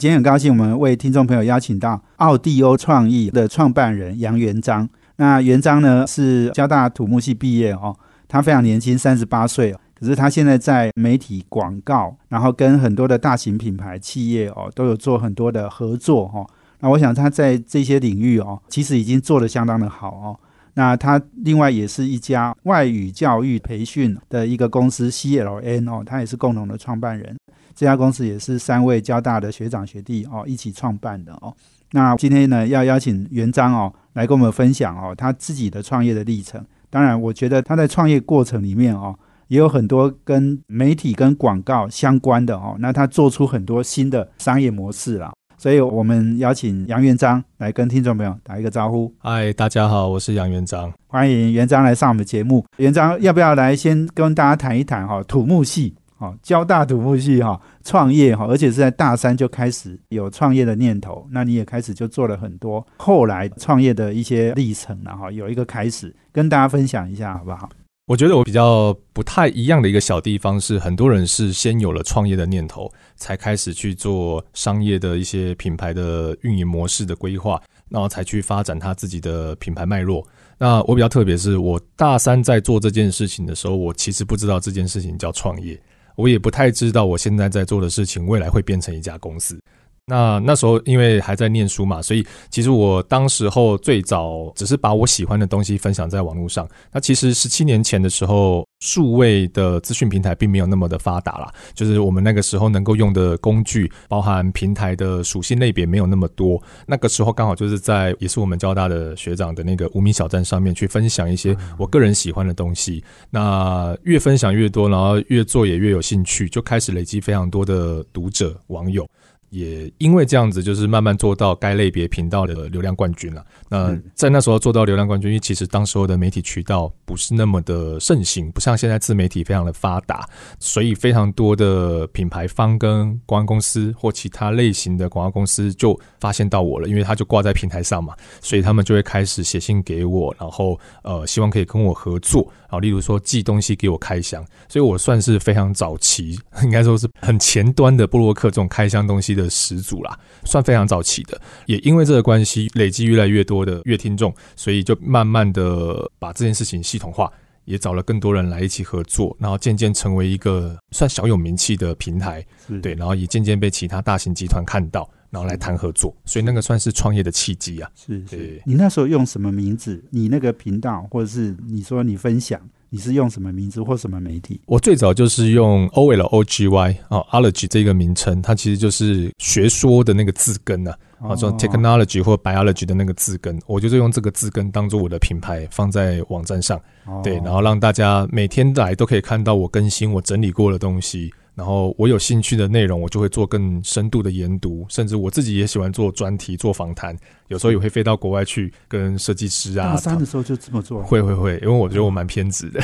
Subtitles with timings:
[0.00, 4.88] 今天很高兴，我们为听众朋友邀请到奥迪欧创意的创办人杨元章。
[5.16, 7.94] 那元章呢是交大土木系毕业哦，
[8.26, 9.76] 他非常年轻，三十八岁。
[9.94, 16.46] 可是他现在在媒体广告，然后跟很多的大型品牌企业哦，都有做很多的合作哈。
[16.78, 20.40] 那我想他在这些领域哦，其实已经做得相当的好哦。
[20.74, 27.36] 那他另外也是一家外语教育培训的一个公司 CLN 哦，他也是共同的创办人。
[27.74, 31.54] 这家公司也是三位交大的学长学弟哦一起创办的哦。
[31.92, 36.64] 那今天呢要邀请元章哦来跟我们分享哦他自己的创业的历程。
[36.88, 39.18] 当然，我觉得他在创业过程里面哦。
[39.48, 49.12] 也有很多跟媒体跟广告相关的哦，那他做出很多新的商业模式了，所以我们邀请杨元章来跟听众朋友打一个招呼。
[49.18, 52.64] 嗨，大家好，我是杨元章，欢迎元章来上我们节目。
[52.76, 55.20] 元章要不要来先跟大家谈一谈哈？
[55.24, 67.68] 土木系，哦，交大土木系哈，创业哈，而且是在大三就开始有创业的念头，那你也开始就做了很多后来创业的一些历程了哈，有一个开始跟大家分享一下好不好？
[68.06, 80.26] 我觉得我比较不太一样的一个小地方是，很多人是先有了创业的念头，才开始去做商业的一些品牌的运营模式的规划，然后才去发展他自己的品牌脉络。
[80.58, 85.80] 那我比较特别，是我大三在做这件事情的时候，我其实不知道这件事情叫创业，
[86.20, 89.58] 我也不太知道我现在在做的事情未来会变成一家公司。
[90.06, 96.68] 那那时候因为还在念书嘛，所以其实我当时候最早只是把我喜欢的东西分享在网络上。
[96.92, 106.60] 那其实十七年前的时候，数位的资讯平台并没有那么的发达啦，就是我们那个时候能够用的工具，包含平台的属性类别没有那么多。
[106.86, 113.04] 那个时候刚好就是在也是我们交大的学长的那个无名小站上面去分享一些我个人喜欢的东西。
[113.28, 119.06] 那越分享越多，然后越做也越有兴趣，就开始累积非常多的读者网友。
[119.50, 123.44] 也因为这样子，就是慢慢做到该类别频道的流量冠军了。
[123.68, 130.28] 那在那时候做到流量冠军，因为其实当时候的媒体渠道不是那么的盛行，不像现在自媒体非常的发达，
[130.60, 149.39] 所以非常多的品牌方跟广告公司或其他类型的广告公司就发现到我了，因为他就挂在平台上嘛，所以他们就会开始写信给我，然后呃希望可以跟我合作，然后例如说寄东西给我开箱，所以我算是非常早期，应该说是很前端的布洛克这种开箱东西的。
[149.40, 157.32] 的始祖啦，算非常早期的，也因为这个关系，累积越来越多的乐听众，所以就慢慢的把这件事情系统化，
[157.64, 162.44] 也找了更多人来一起合作，然后渐渐成为一个算小有名气的平台，
[162.82, 167.90] 对，然后也渐渐被其他大型集团看到，然后来谈合作，所以那个算是创业的契机啊。
[167.94, 170.02] 是，是你那时候用什么名字？
[170.10, 172.60] 你那个频道，或者是你说你分享？
[172.92, 174.60] 你是用什么名字或什么媒体？
[174.66, 186.80] 我最早就是用 O L O G Y 啊，ology 这个名称，它其实就是学说的那个字根啊，啊，说 technology 或 biology 的那个字根，我就是用这个字根当做我的品牌放在网站上，
[187.22, 191.32] 对，然后让大家每天来都可以看到我更新我整理过的东西。
[191.54, 197.14] 然后我有兴趣的内容，我就会做更深度的研读，甚至我自己也喜欢做专题、做访谈，
[197.48, 199.90] 有时候也会飞到国外去跟设计师啊。
[199.90, 202.80] 大三的时候就这么做，会会会，因为我觉得我蛮偏执的。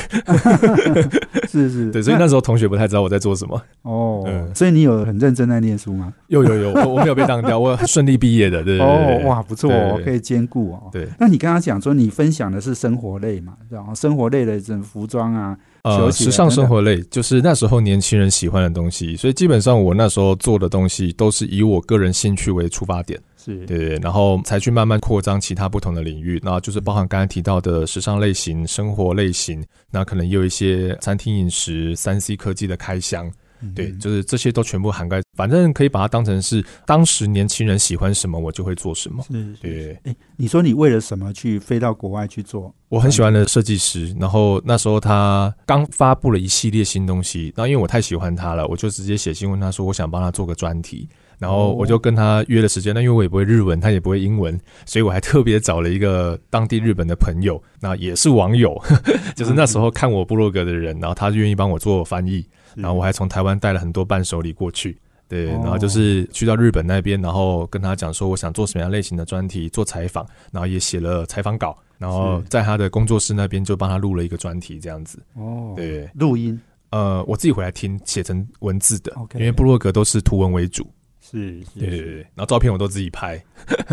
[1.48, 3.62] 是 是， 对，所以那时候同学不太知道我在做什么。
[3.82, 6.12] 哦，所以你有很认真在念书吗？
[6.26, 8.62] 有有有，我我没有被当掉，我顺利毕业的。
[8.62, 10.90] 对哦，哇，不错哦，可以兼顾哦。
[10.92, 13.54] 对，那你刚刚讲说你分享的是生活类嘛？
[13.70, 15.56] 然后生活类的这种服装啊。
[15.86, 23.64] 呃，时尚生活类就是那时候年轻人喜欢的东西，所以基本上我那时候做的东西都是以我个人兴趣为出发点，是。
[23.66, 33.30] 对，然后才去慢慢扩张其他不同的领域，然后就是包含刚才提到的时尚类型、生活类型，那可能也有一些餐厅饮食、三 C 科技的开箱。
[33.74, 39.22] 对，就是这些都全部涵盖，反正可以把它当成是当时年轻人喜欢什么，我就会做什么。
[39.28, 39.98] 是，对。
[40.04, 42.74] 哎，你说你为了什么去飞到国外去做？
[42.88, 52.94] 我很喜欢的设计师，然后那时候他刚发布了一系列新东西，然后因为我太喜欢他了，我就直接写信问他说，我想帮他做个专题，然后我就跟他约了时间。
[52.94, 58.80] 那因为我也不会日文，他也不会英文，所以我还特别找了一个当地日本的朋友，那也是网友，
[59.34, 62.46] 就是那时候看我部落格的人，然后他愿意帮我做翻译。
[62.76, 64.96] 然后我还从台湾带了很多伴手礼过去，
[65.28, 75.18] 对，哦然后就是去到日本那边，然后跟他讲说我想做什么样类型的专题，做采访，然后也写了采访稿，然后在他的工作室那边就帮他录了一个专题，这样子。
[75.34, 80.86] 哦，对，录音呃，我自己回来听，写成文字的因为部落格都是图文为主。
[81.28, 83.42] 是是对对对，然后照片我都自己拍。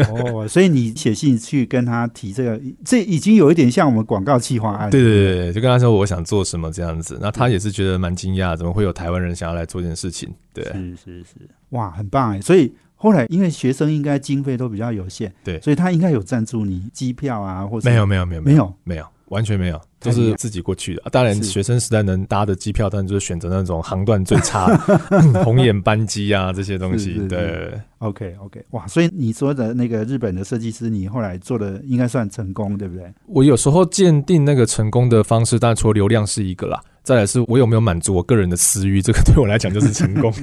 [0.09, 4.89] 哦，所以你写信去跟他提这个，这已经有一点像我们广告企划案。
[4.89, 10.31] 对对对对，就跟他说我想做什么这样子，那他也是觉得蛮惊讶，怎么会有台湾人想要来做这件事情？
[10.53, 12.41] 对，是是是，哇，很棒哎！
[12.41, 21.01] 所以后来因为学生应该经费都比较有限，对所以他应该有赞助你机票啊，或者没有没有没有没有没有，完全没有，都是自己过去的。
[21.05, 24.75] 啊当然，学生时代能搭的机票，当然就是选择那种航段最差、
[25.43, 27.71] 红眼班机啊这些东西对，
[28.03, 33.11] OK OK，哇，所以你说的那个日本的设计师，你后来做的应该算成功，对不对？
[33.27, 40.33] 我有时候鉴定那个成功的方式，当然除了流量是一个啦，再来是我有没有满足我个人的私欲，这个对我来讲就是成功。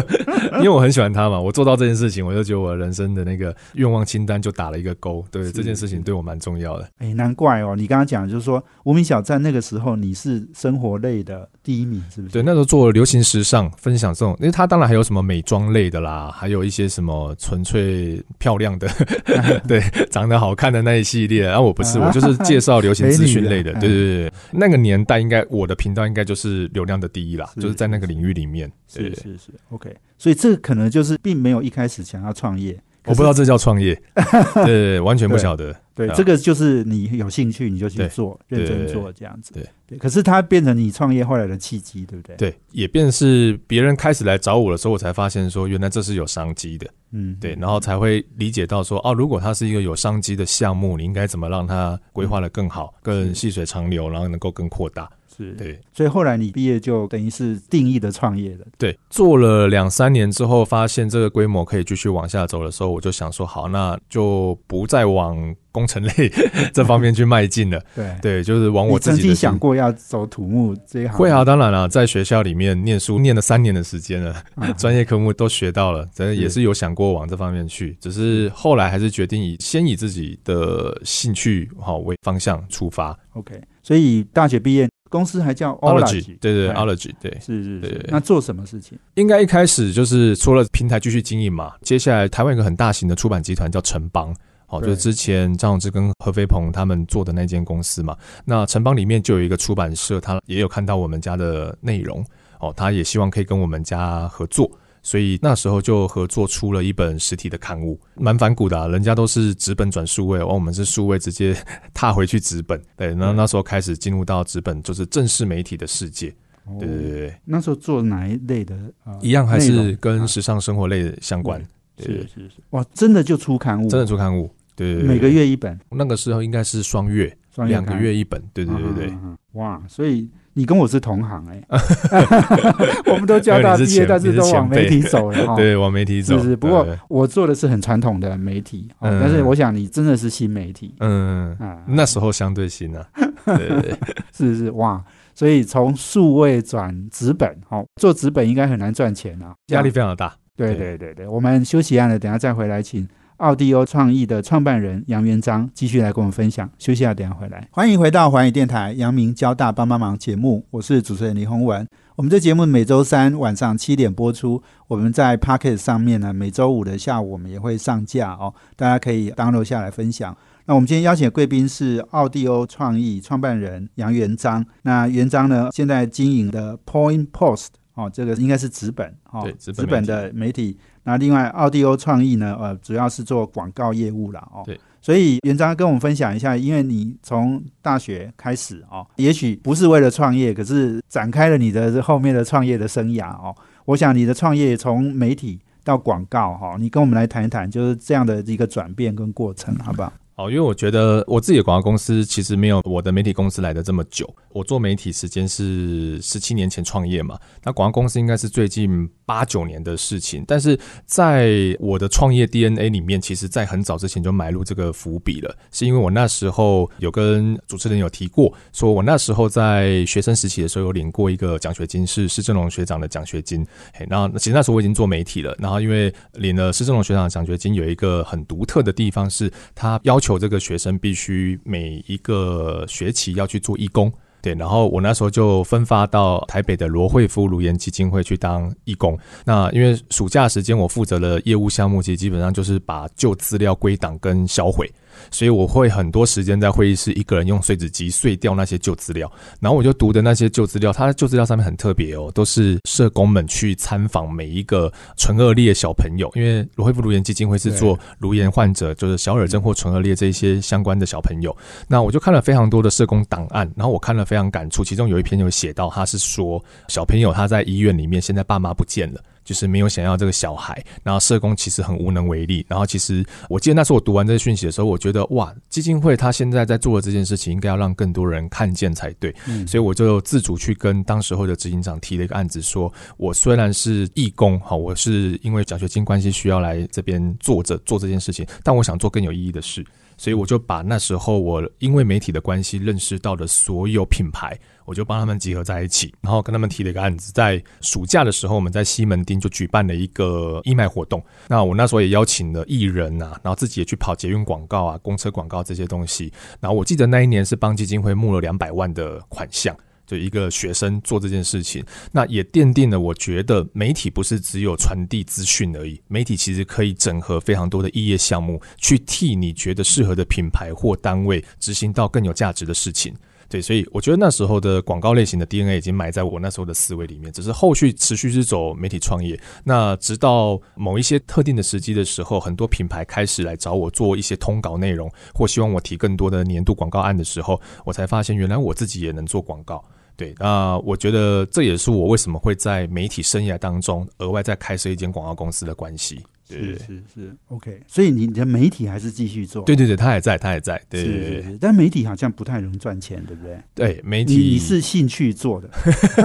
[0.58, 5.24] 因为我很喜欢他嘛，我做到这件事情，我就觉得我人生的那个愿望清单就打了一个勾。
[5.30, 6.88] 对这件事情对我蛮重要的。
[6.98, 12.32] 哎，难怪哦，你刚刚讲就是说无名小站那个时候你是生活类的第一名，是不是？
[12.32, 17.05] 对，那时候做流行时尚分享这种，因为他当然还有什么美妆类的啦，还有一些什么
[17.38, 18.88] 纯粹漂亮的，
[19.68, 19.80] 对，
[20.10, 21.42] 长得好看的那一系列。
[21.42, 23.72] 然后我不是，啊我就是介绍流行资讯类的。
[23.80, 28.70] 对对对，那个年代应该我的频道应该就是流量的第一啦，是就是在那个领域里面。
[28.94, 29.94] 对是是是，OK。
[30.18, 34.00] 所以这个可能就是并没有一开始想要创业，我不知道这叫创业，
[34.66, 35.74] 对完全不晓得。
[35.94, 39.52] 对，啊这个就是你有兴趣你就去做，认真做这样子。
[39.54, 46.86] 对对，可是它变成你创业后来的契机，对不对？，对，也便是别人开始来找我的时候，我才发现说，原来这是有商机的。
[47.12, 55.08] 嗯，对，然后才会理解到说，哦，如果它是一个有商机的项目，你应该怎么让它规划的更好、更细水长流，然后能够更扩大。
[55.36, 55.52] 是。
[55.52, 58.66] 对所以后来你毕业就等于是定义的创业了。
[58.78, 66.12] 对，做了两三年之后，发现这个规模可以继续往下走的时候，我就想说，好，那就不再往工程类
[66.72, 67.80] 这方面去迈进了。
[67.94, 71.16] 对，对，就是往我曾经自己曾经想过要走土木这一行？
[71.16, 83.18] 会啊，，当然了，在学校里面念书念了三年的时间了，啊 专业科目都学到了，真的是也是有想过往这方面去，只是后来还是决定以先以自己的兴趣好为方向出发。
[83.32, 83.60] OK。
[83.82, 88.06] 所以大学毕业，公司还叫 Ology，对对哎，Ology，对，是是是。
[88.08, 88.98] 那做什么事情？
[89.14, 94.34] 应该一开始就是除了平台继续经营嘛，接下来台湾有个很大型的出版集团叫城邦。
[94.68, 98.16] 哦，就是之前张永志跟何飞鹏他们做的那间公司嘛。
[98.44, 102.24] 那城邦里面就有一个出版社，他也有看到我们家的内容，
[102.58, 104.68] 哦，他也希望可以跟我们家合作，
[105.06, 111.56] 所以那时候就合作出了一本实体的刊物，蛮反骨的、啊，人家都是纸本转数位，哦，我们是数位直接
[111.94, 116.34] 踏回去纸本，对，那那时候开始进入到纸本，就是正式媒体的世界，
[116.80, 118.76] 对对哦对对，那时候做哪一类的？
[119.04, 121.64] 呃一样还是跟时尚生活类相关，
[121.94, 127.32] 对是是是，哇，真的就出刊物，真的出刊物，对对对，每个月一本，那个时候应该是双月，
[127.68, 129.12] 两个月一本，对对对对
[129.52, 131.62] 哇，所以你跟我是同行哎、
[133.12, 135.54] 我们都交大毕业，但是都往媒体走了哈。
[135.60, 136.38] 对，往媒体走。
[136.38, 139.20] 是是，不过我做的是很传统的媒体，哦嗯。
[139.20, 140.94] 但是我想你真的是新媒体。
[141.00, 143.06] 嗯，啊，那时候相对新啊，
[143.44, 143.98] 对对对，
[144.34, 145.04] 是是哇，
[145.34, 150.34] 所以从数位转纸本，哦，做纸本应该很难赚钱啊，压力非常的大。
[150.56, 151.12] 对对对。
[151.12, 153.06] 对对，我们休息一下了，等下再回来，请
[153.38, 156.66] 奥迪欧创意的创办人杨元章继续来跟我们分享。
[156.78, 157.68] 休息一下，等下回来。
[157.70, 161.86] 欢迎回到环宇电台阳明交大帮帮忙节目，我是主持人李宏文。
[162.14, 170.34] 我们这节目每周三晚上七点播出，我们在 Pocket 上面呢，每周五的下午我们也会上架哦，大家可以 download 下来分享。
[170.64, 174.64] 那我们今天邀请的贵宾是奥迪欧创意创办人杨元章。
[174.82, 180.78] 那元章呢，现在经营的 Point Post 哦，这个应该是纸本哦，对纸本本的媒体。
[181.02, 184.62] 那另外，奥迪欧创意呢，呃，主要是做广告业务啦哦。
[184.64, 184.78] 对。
[185.00, 193.54] 所以元章跟我们分享一下，因为你从大学开始哦，也许不是为了创业，可是展开了你的后面的创业的生涯哦。
[193.84, 200.12] 我想你的创业从媒体到广告哈、哦，你跟我们来谈一谈，就是这样的一个转变跟过程，好不好？
[200.36, 204.28] 哦，因为我觉得我自己的广告公司其实没有我的媒体公司来的这么久。
[204.50, 210.42] 我做媒体时间是十七年前创业嘛，那广告公司应该是最近八九年的事情。
[210.46, 223.66] 但是在我的创业 DNA 里面，其实在很早之前就埋入这个伏笔了，是因为我那时候有跟主持人有提过，说我那时候在学生时期的时候有领过一个奖学金，是施正荣学长的奖学金。
[223.92, 234.12] 嘿，然后其实那时候我已经做媒体了，然后因为领了施正荣学长的奖学金，有一个很独特的地方是，他要求这个学生必须每一个学期要去做义工。
[234.46, 239.18] 对，然后我那时候就分发到台北的罗惠夫卢岩基金会去当义工。
[239.44, 244.88] 那因为暑假时间我负责的业务项目，其实基本上就是把旧资料归档跟销毁。
[245.30, 249.30] 所以我会很多时间在会议室一个人用碎纸机碎掉那些旧资料，
[249.60, 261.56] 然后我就读的那些旧资料，它的旧资料上面很特别哦，都是社工们去参访每一个唇腭裂小朋友，因为罗惠夫卢颜基金会是做卢炎患者，就是小耳症或唇腭裂这一些相关的小朋友。
[261.88, 269.20] 那我就看了非常多的社工档案，然后我看了非常感触，其中有一篇有写到，他是说小朋友他在医院里面，现在爸妈不见了。
[269.46, 272.66] 就是没有想要这个小孩，然后社工其实很无能为力。
[272.68, 279.32] 然后其实我记得那时候我读完这个讯息的时候，我觉得哇，基金会他现在在做的这件事情，应该要让更多人看见才对。
[279.66, 289.86] 所以我就自主去跟当时候的执行长提了一个案子，说我虽然是义工，哈，我是因为奖学金关系需要来这边做着做这件事情，但我想做更有意义的事。
[290.18, 297.30] 所以我就把那时候我因为媒体的关系认识到的所有品牌，我就帮他们集合在一起，然后跟他们提了一个案子。
[297.32, 301.22] 在暑假的时候，我们在西门町就举办了一个义卖活动。
[301.48, 306.32] 那我那时候也邀请了艺人啊，然后自己也去跑捷运广告啊、公车广告这些东西。
[306.60, 309.76] 然后我记得那一年是帮基金会募了两百万的款项。
[310.06, 323.12] 就一个学生做这件事情，那也奠定了我觉得媒体不是只有传递资讯而已，媒体其实可以整合非常多的异业项目，去替你觉得适合的品牌或单位执行到更有价值的事情。
[323.48, 329.38] 对，所以我觉得那时候的广告类型的 DNA 已经埋在我那时候的思维里面，只是后续持续是走媒体创业。
[329.62, 339.84] 那直到某一些特定的时机的时候，很多品牌开始来找我做一些通稿内容，或希望我提更多的年度广告案的时候，我才发现原来我自己也能做广告。
[340.16, 346.20] 对，那我觉得这也是我为什么会在媒体生涯当中额外再开设一间广告公司的关系。
[346.48, 347.82] 是是是，OK。
[347.86, 349.62] 所以你的媒体还是继续做？
[349.64, 350.80] 对对对，他还在，他还在。
[350.88, 353.58] 对对对，但媒体好像不太能赚钱，对不对？
[353.74, 355.68] 对，媒体你是兴趣做的。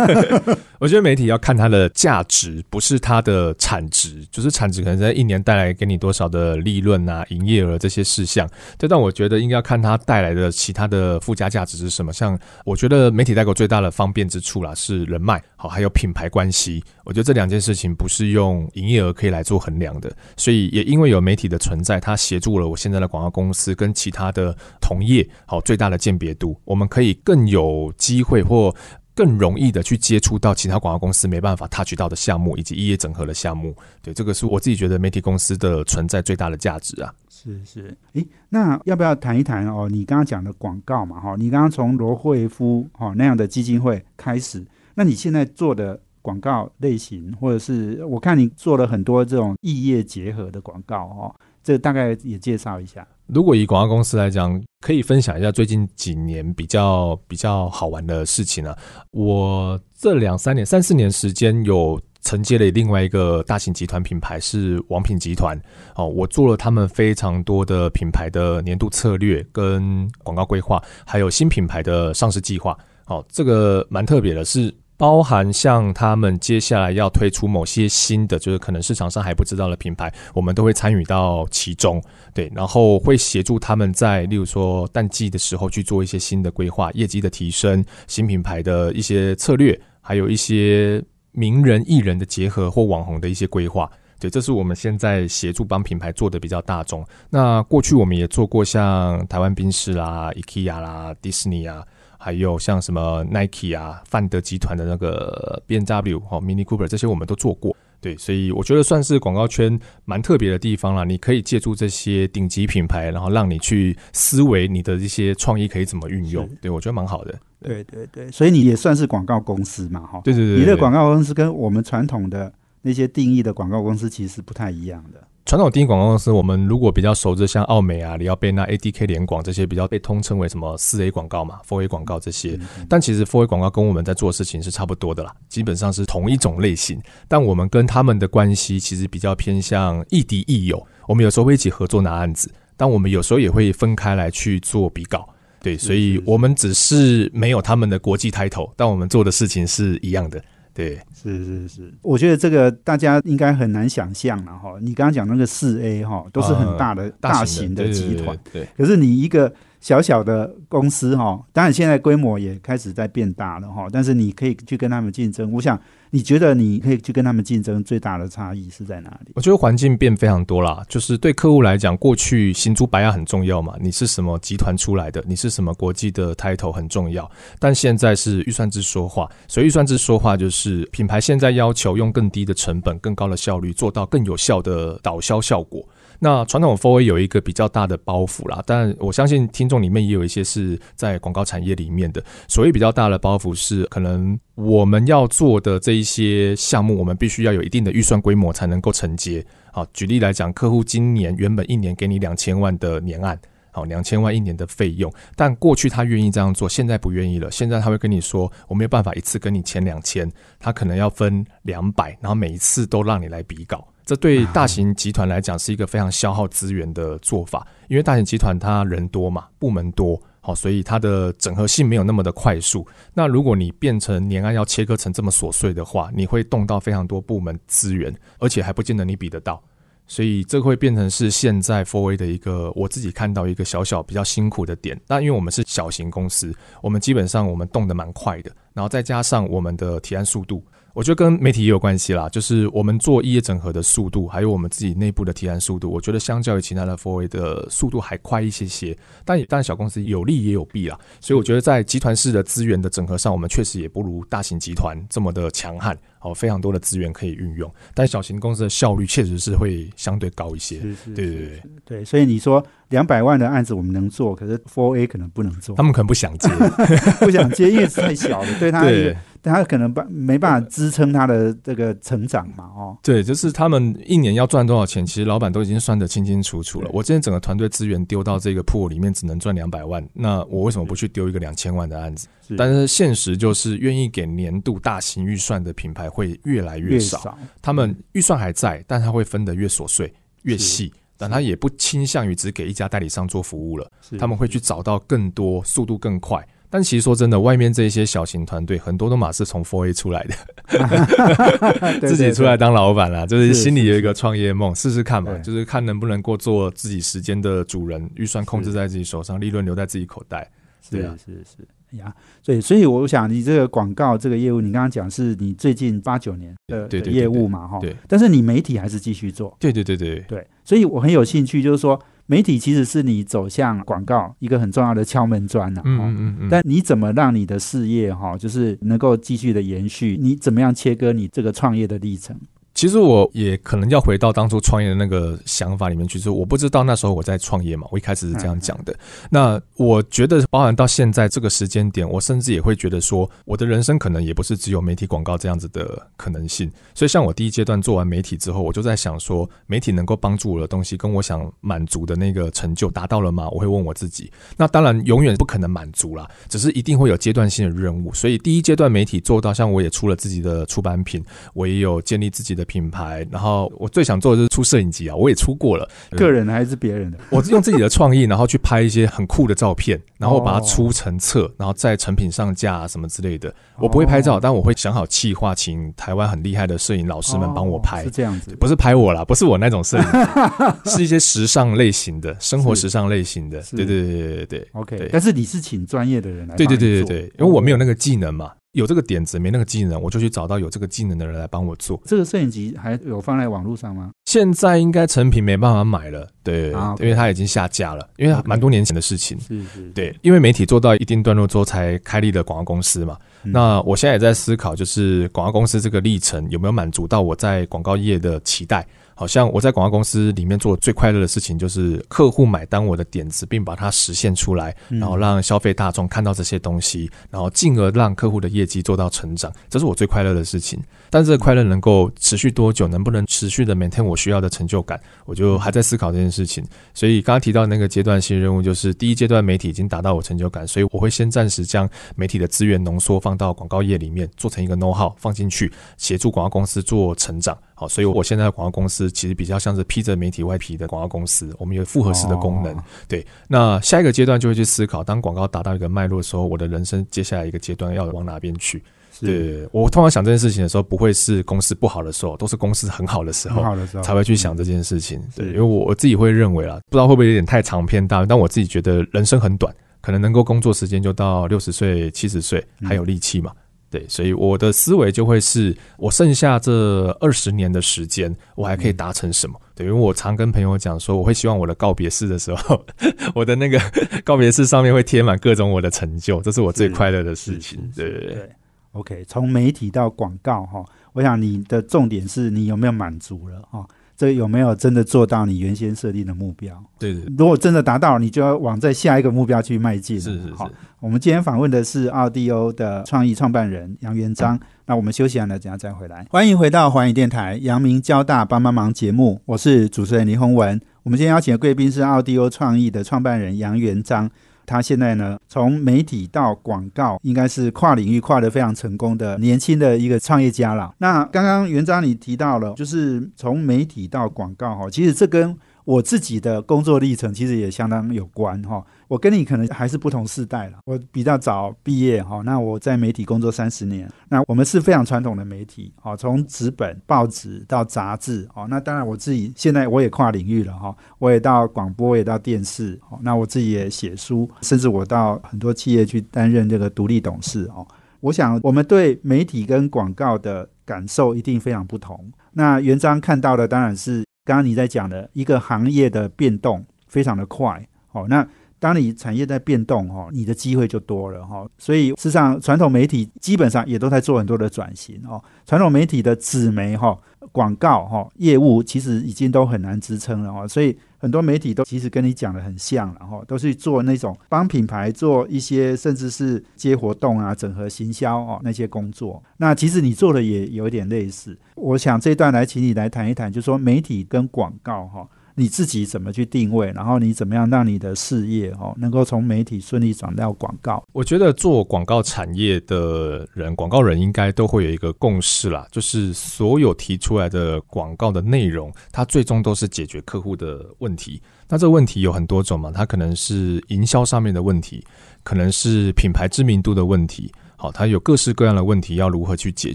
[0.79, 4.25] 我觉得媒体要看它的价值，不是它的产值。
[4.31, 8.49] 就是产值可能在一年带来给你多少的利润啊、营业额这些事项。
[8.77, 12.11] 这，但我觉得应该要看它带来的其他的附加价值是什么。
[12.11, 16.83] 像我觉得媒体代购最大的方便之处啦，是人脉，好，还有品牌关系。
[17.03, 20.10] 我觉得这两件事情不是用营业额可以来做衡量的。
[20.37, 28.73] 所以也因为有媒体的存在，它协助了我现在的广告公司跟其他的同业，好最大的鉴别度，我们可以更有机会或
[29.13, 33.75] 更容易的去接触到其他广告公司没办法 touch 到的项目，以及一业整合的项目。
[34.01, 37.13] 对，这个是我自己觉得媒体公司的存在最大的价值啊。
[37.29, 39.89] 是是，诶，那要不要谈一谈哦？
[39.89, 44.65] 你刚刚讲的广告嘛，哈，你刚刚从罗惠夫哈那样的基金会开始，
[44.95, 45.99] 那你现在做的？
[46.21, 53.07] 广告类型，或者是我看你做了很多这种异业结合的广告哦，这大概也介绍一下。
[53.27, 58.77] 如果以广告公司来讲，可以分享一下最近几年比较比较好玩的事情啊。
[59.11, 65.57] 我这两三年、三四年时间有承接了另外一个大型集团品牌是王品集团
[65.95, 72.77] 哦，我做了他们非常多的品牌的年度策略跟广告规划，还有新品牌的上市计划。
[73.05, 74.73] 哦，这个蛮特别的，是。
[75.01, 81.99] 包含像他们接下来要推出某些新的，就是可能市场上还不知道的品牌，我们都会参与到其中，
[82.35, 93.89] 对，然后会协助他们在例如说淡季的时候去做一些新的规划、业绩的提升、新品牌的一些策略，还有一些名人艺人的结合或网红的一些规划，
[94.19, 97.03] 对，这是我们现在协助帮品牌做的比较大众。
[97.27, 101.83] 那过去我们也做过像台湾宾士啦、IKEA 啦、迪士尼啊。
[102.21, 111.03] 还有像什么 Nike 啊、范德集团的那个 B N W 哈、Mini Cooper 这些我们都做过，对，所以我觉得算是广告圈蛮特别的地方啦。
[111.03, 117.33] 你可以借助这些顶级品牌，然后让你去思维你的一些创意可以怎么运用，对我觉得蛮好的。
[117.59, 120.21] 对对对，所以你也算是广告公司嘛，哈。
[120.23, 125.21] 对对对，你的广告公司跟我们传统的那些定义的广告公司其实不太一样的。
[125.43, 132.57] 传统电影广告公司，我们如果比较熟知，像奥美啊、里奥贝纳、ADK 联广这些，比较被通称为什么四 A 广告嘛、Four A 广告这些。
[132.87, 137.01] 但其实 Four A 广告跟我们在做的事情是差不多的啦，基本上是同一种类型。
[137.27, 140.85] 但我们跟他们的关系其实比较偏向亦敌亦友。
[141.07, 145.27] 我们有时候会一起合作拿案子，但我们有时候也会分开来去做比稿。
[145.61, 150.41] 对，所以我们只是没有他们的国际 title，但我们做的事情是一样的。
[150.81, 154.73] 对，是是是，我觉得这个大家应该很难想象了哈。
[154.81, 158.67] 你刚刚讲那个四 A 哈，都是很大的大型的集团，对。
[158.75, 165.51] 可是你一个小小的公司哈，当然现在规模也开始在变大了哈，但是你可以去跟他们竞争。
[165.51, 165.77] 我想，
[166.11, 169.31] 你觉得你可以去跟他们竞争，最大的差异是在哪里？
[169.33, 185.83] 我觉得环境变非常多啦，就是对客户来讲，过去新珠白牙很重要嘛，你是什么集团出来的，你是什么国际的 title 很重要，但现在是预算制说话，所以预算制说话就是品牌现在要求用更低的成本、更高的效率，做到更有效的导销效果。
[186.23, 192.23] 那传统 Four A 有一个比较大的包袱啦，但我相信听众里面也有一些是在广告产业里面的。
[192.47, 199.43] 所谓比较大的包袱是，可能我们要做的这一些项目，我们必须要有一定的预算规模才能够承接。
[199.73, 203.39] 好，举例来讲，客户今年原本一年给你两千万的年案，
[203.71, 207.49] 好，两千万一年的费用，但过去他愿意这样做，现在不愿意了。
[207.49, 213.87] 现在他会跟你说，我没有办法一次跟你签两千，他可能要分两百，然后每一次都让你来比稿。
[214.05, 222.85] 这对大型集团来讲是一个非常消耗资源的做法，因为大型集团它人多嘛，部门多，好，所以它的整合性没有那么的快速。
[223.13, 229.61] 那如果你变成年案要切割成这么琐碎的话，你会动到非常多部门资源，而且还不见得你比得到。
[230.07, 234.99] 所以这会变成是现在 f o r A 的一个我自己看到一个小小比较辛苦的点。
[235.07, 240.61] 那因为我们是小型公司，我们基本上我们动得蛮快的，然后再加上我们的提案速度。
[240.93, 248.97] 我觉得跟媒体也有关系啦，就是我们做一业整合的速度，还有我们自己内部的提案速度，我觉得相较于其他的 Four A 的速度还快一些些。
[249.23, 255.97] 但也但小公司有利也有弊啦，所以我觉得在集团式的资源的整合上，我们确实也不如大型集团这么的强悍。
[256.21, 260.79] 哦，非常多的资源可以运用，但小型公司的效率确实是会相对高一些。
[260.79, 266.49] 是是，对对对对，所以你说两百万的案子我们能做，可是 Four A 可能不能做，他们可能不想接，
[267.19, 269.13] 不想接，因为太小了，对他 对。
[269.13, 269.21] 但。
[269.43, 272.65] 他可能办没办法支撑他的这个成长嘛？
[272.77, 276.87] 哦，对，就是他们一年要赚多少钱，其实老板都已经算得清清楚楚了。
[276.93, 282.27] 我今天整个团队资源丢到这个铺里面，只能赚两百万，那我为什么不去丢一个两千万的案子？
[282.55, 287.35] 但是现实就是，愿意给年度大型预算的品牌会越来越少。
[287.61, 290.13] 他们预算还在，但他会分得越琐碎、
[290.43, 293.89] 越细，但他也不倾向于只给一家代理商做服务了。
[294.19, 296.45] 他们会去找到更多、速度更快。
[296.73, 310.49] 但其实说真的，外面这些小型团队很多都马是从 Four A 出来的， 自己出来当老板啦，就是心里有一个创业梦，试试看嘛，就是看能不能够做自己时间的主人，预算控制在自己手上，利润留在自己口袋。
[310.89, 311.67] 对啊，是是
[311.97, 322.01] 呀，所以所以我想，你这个广告这个业务，你刚刚讲是你最近八九年的业务嘛，哈，对，但是你媒体还是继续做，对对对对对，所以我很有兴趣，就是说。
[322.27, 330.17] 媒体其实是你走向广告一个很重要的敲门砖呐，嗯嗯嗯，但你怎么让你的事业哈，就是能够继续的延续？
[330.17, 332.39] 你怎么样切割你这个创业的历程？
[332.81, 338.91] 其实我也可能要回到当初创业的那个想法里面去，就是我不知道那时候我在创业嘛，我一开始是这样讲的。
[339.29, 346.71] 那我觉得，包含到现在这个时间点，我甚至也会觉得说，我的人生可能也不是只有媒体广告这样子的可能性。
[346.95, 353.47] 所以，像我第一阶段做完媒体之后，我就在想说，媒体能够帮助我的东西，跟我想满足的那个成就达到了吗？
[353.51, 354.31] 我会问我自己。
[354.57, 358.11] 那当然，永远不可能满足啦，只是一定会有阶段性的任务。
[358.11, 362.65] 所以，第一阶段媒体做到，像我也出了自己的出版品，我也有建立自己的。
[362.71, 367.17] 品牌，然后我最想做的就是出摄影机啊，我也出过了， 个人还是别人的？
[367.29, 373.53] 我是用自己的创意，然后去拍一些很酷的照片，然后把它出成册，然后在成品上架什么之类的。
[373.77, 378.05] 我不会拍照，但我会想好计划，请台湾很厉害的摄影老师们帮我拍。
[378.05, 380.05] 是这样子，不是拍我啦，不是我那种摄影，
[380.89, 383.61] 是一些时尚类型的，生活时尚类型的。
[383.71, 385.09] 对对对对对，OK。
[385.11, 388.51] 但是你是请专业的人来，对对对对对，因为我没有那个技能嘛。
[388.73, 392.01] 有这个点子没那个技能，我就去找到有这个技能的人来帮我做。
[392.05, 394.11] 这个摄影机还有放在网络上吗？
[394.25, 399.37] 现在应该成品没办法买了，对，因为它已经下架了，因为蛮多年前的事情。
[399.41, 403.17] 是是，对，因为媒体做到一定段落之后才开立了广告公司嘛。
[403.43, 408.87] 那我现在也在思考，就是广告公司这个历程有没有满足到我在广告业的期待。
[409.13, 420.81] 好像我在广告公司里面做最快乐的事情，就是客户买单我的点子，并把它实现出来，然后让消费大众看到这些东西，然后进而让客户的业绩做到成长，这是我最快乐的事情。
[421.11, 426.65] 但这个快乐能够持续多久，能不能持续的每天我需要的成就感，我就还在思考这件事情。
[426.93, 437.57] 所以刚刚提到那个阶段性任务，就是第一阶段媒体已经达到我成就感，所以我会先暂时将媒体的资源浓缩放到广告业里面，做成一个 know how 放进去，协助广告公司做成长。
[437.73, 442.73] 好，所以我现在的广告公司其实比较像是披着媒体外皮的广告公司，我们有复合式的功能。
[443.09, 448.81] 对，那下一个阶段就会去思考，当广告达到一个脉络的时候，我的人生接下来一个阶段要往哪边去？
[449.21, 455.21] 是对，我通常想这件事情的时候，不会是公司不好的时候，都是公司很好的时候好的时候才会去想这件事情。
[455.35, 463.51] 对，因为我我自己会认为啊，不知道会不会有点太长篇大论，但我自己觉得人生很短，可能能够工作时间就到六十岁、七十岁，嗯还有力气嘛。
[463.89, 469.59] 对，所以我的思维就会是我剩下这二十年的时间，我还可以达成什么？
[469.75, 472.85] 对，因为我常跟朋友讲说，我会希望我的告别式的时候，
[473.35, 473.77] 我的那个
[474.23, 477.77] 告别式上面会贴满各种我的成就，这是我最快乐的事情。
[477.93, 478.49] 对对对。
[478.93, 478.99] 对。
[478.99, 486.75] OK，从媒体到广告哈，我想你的重点是你有没有满足了哈，这有没有真的做到你原先设定的目标？
[486.99, 490.21] 对对对如果真的达到，你就要往在下一个目标去迈进了。
[490.21, 494.59] 是是好是，我们今天访问的是奥迪欧的创意创办人杨元章。
[494.85, 496.27] 那我们休息完了，等一下再回来。
[496.29, 500.77] 欢迎回到环宇电台阳明交大帮帮忙节目，我是主持人林宏文。
[501.03, 504.29] 我们今天邀请的贵宾是奥迪欧创意的创办人杨元章。
[504.65, 510.93] 他现在呢，从媒体到广告，应该是跨领域跨得非常成功的年轻的一个创业家了。
[510.99, 518.83] 那刚刚元章你提到了，就是从媒体到广告哈，其实这跟我自己的工作历程其实也相当有关哈。
[519.07, 522.41] 我跟你可能还是不同世代了，我比较早毕业哈。
[522.45, 528.67] 那我在媒体工作三十年，那我们是非常传统的媒体哈，从纸本报纸到杂志哦。
[528.69, 533.19] 那当然我自己现在我也跨领域了哈，我也到广播，也到电视哦。
[533.21, 537.85] 那我自己也写书，甚至我到很多企业去担任这个独立董事哦。
[538.21, 542.31] 我想我们对媒体跟广告的感受一定非常不同。
[542.53, 548.25] 那元章看到的当然是刚刚你在讲的一个行业的变动非常的快哦。
[548.27, 548.47] 那
[548.81, 551.63] 当你产业在变动哈，你的机会就多了哈。
[551.77, 555.39] 所以事实上，传统媒体基本上也都在做很多的转型哦。
[555.67, 557.15] 传统媒体的纸媒哈、
[557.51, 560.67] 广告哈、业务其实已经都很难支撑了哈。
[560.67, 569.43] 所以很多媒体都其实跟你讲的很像，了哈都是做那种帮品牌做一些甚至是接活动啊、整合行销哦那些工作。
[569.57, 571.55] 那其实你做的也有点类似。
[571.75, 575.27] 我想这段来请你来谈一谈，就说媒体跟广告哈。
[575.55, 581.03] 你自己怎么去定位，然后你怎么样让你的事业哦能够从媒体顺利转到广告？
[581.11, 591.41] 我觉得做广告产业的人，广告人应该都会有一个共识啦，就是所有提出来的广告的内容，它最终都是解决客户的问题。
[591.67, 595.03] 那这个问题有很多种嘛，它可能是营销上面的问题，
[595.43, 597.51] 可能是品牌知名度的问题。
[597.81, 599.91] 好，它有各式各样的问题要如何去解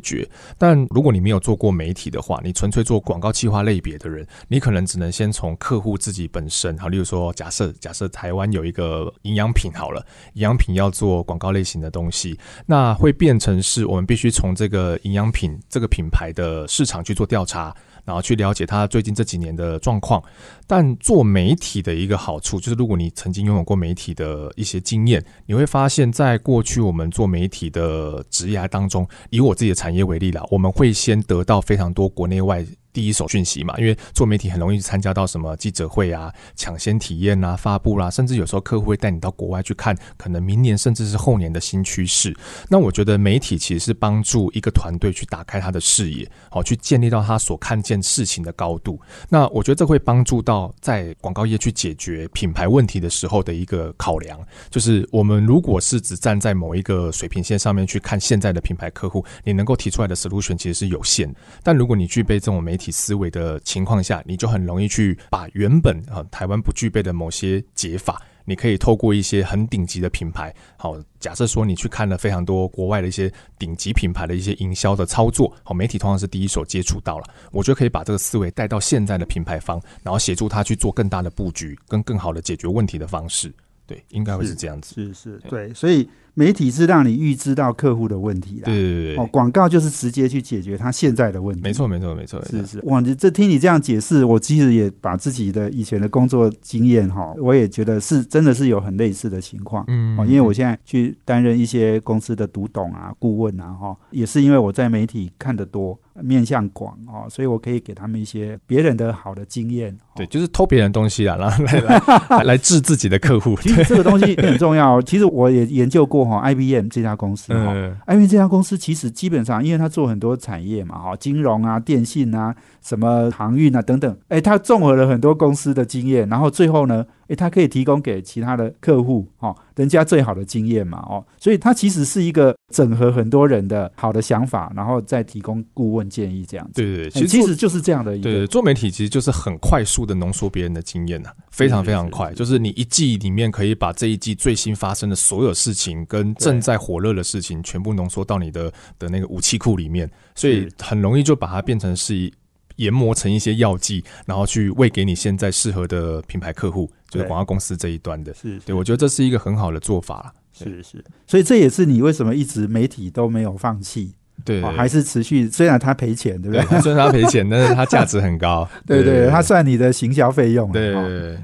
[0.00, 0.28] 决。
[0.58, 17.72] 但如果你没有做过媒体的话，你纯粹做广告企划类别的人，你可能只能先从客户自己本身，好，例如说，假设假设台湾有一个营养品好了，营养品要做广告类型的东西，那会变成是我们必须从这个营养品这个品牌的市场去做调查。
[18.06, 20.22] 然后去了解他最近这几年的状况，
[20.66, 32.64] 但做媒体的一个好处就是，如果你曾经拥有过媒体的一些经验，你会发现在过去我们做媒体的职业当中，以我自己的产业为例啦，我们会先得到非常多国内外。
[32.96, 42.34] 第一手讯息嘛，因为做媒体很容易参加到什么记者会啊、抢先体验啊、发布啦、甚至有时候客户会带你到国外去看，可能明年甚至是后年的新趋势。
[42.70, 48.98] 那我觉得媒体其实是帮助一个团队去打开他的视野，好去建立到他所看见事情的高度。
[49.28, 61.30] 那我觉得这会帮助到在广告业去解决品牌问题的时候的一个考量，就是我们如果是只站在某一个水平线上面去看现在的品牌客户，你能够提出来的 solution 其实是有限。
[61.62, 83.52] 但如果你具备这种媒体思维的情况下，你就很容易去把原本啊台湾不具备的某些解法，你可以透过一些很顶级的品牌，好，假设说你去看了非常多国外的一些顶级品牌的一些营销的操作，好，媒体通常是第一手接触到了，我觉得可以把这个思维带到现在的品牌方，然后协助他去做更大的布局，跟更好的解决问题的方式，
[83.86, 84.94] 对，应该会是这样子。
[84.94, 88.66] 是是，对，所以媒体是让你预知到客户的问题啦。
[88.66, 91.62] 对对对对哦，广告就是直接去解决他现在的问题。
[91.62, 99.82] 没错没错没错，是是，哇，你这听你这样解释，我其实也把自己的以前的工作经验哈，我也觉得是真的是有很类似的情况。
[99.88, 109.92] 嗯哦，因为我现在去担任一些公司的独董啊、顾问啊，哈，也是因为我在媒体看得多、面向广哦，所以我可以给他们一些别人的好的经验。
[109.92, 111.62] 哦对，就是偷别人的东西啊，然后
[112.38, 113.54] 来来治自己的客户。
[113.60, 115.02] 其实这个东西很重要哦。
[115.04, 136.82] 其实我也研究过哈，IBM 这家公司哈嗯，，IBM 这家公司其实基本上，因为它做很多产业嘛，哈，金融啊、电信啊、什么航运啊等等，哎，它综合了很多公司的经验，然后最后呢，诶，他可以提供给其他的客户哦，人家最好的经验嘛哦，所以它其实是一个整合很多人的好的想法，然后再提供顾问建议这样子。
[136.82, 152.32] 对对对，其实其实就是这样的一对个做媒体其实就是很快速的浓缩别人的经验呐、非常非常快，就是你一季里面可以把这一季最新发生的所有事情跟正在火热的事情全部浓缩到你的的那个武器库里面，所以很容易就把它变成是一
[152.76, 158.32] 研磨成一些药剂，然后去喂给你现在适合的品牌客户，就是广告公司这一端的。
[158.34, 160.32] 是对，我觉得这是一个很好的做法了。
[160.52, 166.64] 是是，所以这也是你为什么一直媒体都没有放弃，对，哦，还是持续，虽然他赔钱，对不对？
[166.64, 168.66] 对，虽然他赔钱，但是他价值很高。
[168.86, 170.94] 对 对，他算你的行销费用对。